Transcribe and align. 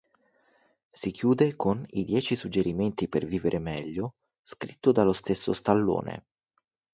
Si 0.89 1.11
chiude 1.11 1.55
con 1.55 1.85
"I 1.87 2.03
dieci 2.05 2.35
suggerimenti 2.35 3.07
per 3.07 3.23
vivere 3.27 3.59
meglio" 3.59 4.15
scritto 4.41 4.91
dallo 4.91 5.13
stesso 5.13 5.53
Stallone. 5.53 6.25